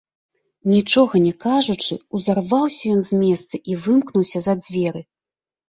Нічога 0.73 1.15
не 1.25 1.33
кажучы, 1.45 1.93
узарваўся 2.21 2.83
ён 2.95 2.99
з 3.13 3.21
месца 3.23 3.53
і 3.69 3.81
вымкнуўся 3.87 4.37
за 4.51 4.59
дзверы. 4.67 5.01